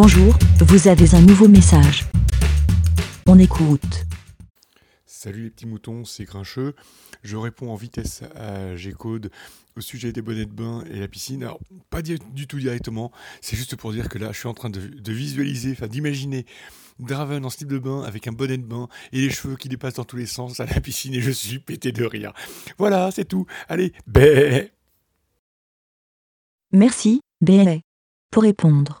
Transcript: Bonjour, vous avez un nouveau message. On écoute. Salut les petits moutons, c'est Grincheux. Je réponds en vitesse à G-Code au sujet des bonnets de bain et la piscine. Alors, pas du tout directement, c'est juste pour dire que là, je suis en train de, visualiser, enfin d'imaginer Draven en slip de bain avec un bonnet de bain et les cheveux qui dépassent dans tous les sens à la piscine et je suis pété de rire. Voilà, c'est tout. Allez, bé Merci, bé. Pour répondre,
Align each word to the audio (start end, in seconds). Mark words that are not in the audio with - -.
Bonjour, 0.00 0.32
vous 0.60 0.86
avez 0.86 1.16
un 1.16 1.20
nouveau 1.20 1.48
message. 1.48 2.04
On 3.26 3.36
écoute. 3.36 4.06
Salut 5.04 5.42
les 5.42 5.50
petits 5.50 5.66
moutons, 5.66 6.04
c'est 6.04 6.22
Grincheux. 6.22 6.76
Je 7.24 7.36
réponds 7.36 7.72
en 7.72 7.74
vitesse 7.74 8.22
à 8.36 8.76
G-Code 8.76 9.32
au 9.76 9.80
sujet 9.80 10.12
des 10.12 10.22
bonnets 10.22 10.46
de 10.46 10.52
bain 10.52 10.84
et 10.88 11.00
la 11.00 11.08
piscine. 11.08 11.42
Alors, 11.42 11.58
pas 11.90 12.00
du 12.00 12.46
tout 12.46 12.60
directement, 12.60 13.10
c'est 13.40 13.56
juste 13.56 13.74
pour 13.74 13.90
dire 13.90 14.08
que 14.08 14.18
là, 14.18 14.30
je 14.30 14.38
suis 14.38 14.46
en 14.46 14.54
train 14.54 14.70
de, 14.70 15.12
visualiser, 15.12 15.72
enfin 15.72 15.88
d'imaginer 15.88 16.46
Draven 17.00 17.44
en 17.44 17.50
slip 17.50 17.68
de 17.68 17.80
bain 17.80 18.02
avec 18.02 18.28
un 18.28 18.32
bonnet 18.32 18.58
de 18.58 18.62
bain 18.62 18.86
et 19.10 19.20
les 19.20 19.30
cheveux 19.30 19.56
qui 19.56 19.68
dépassent 19.68 19.94
dans 19.94 20.04
tous 20.04 20.16
les 20.16 20.26
sens 20.26 20.60
à 20.60 20.66
la 20.66 20.80
piscine 20.80 21.12
et 21.14 21.20
je 21.20 21.32
suis 21.32 21.58
pété 21.58 21.90
de 21.90 22.04
rire. 22.04 22.32
Voilà, 22.78 23.10
c'est 23.10 23.24
tout. 23.24 23.46
Allez, 23.68 23.92
bé 24.06 24.70
Merci, 26.70 27.20
bé. 27.40 27.80
Pour 28.30 28.44
répondre, 28.44 29.00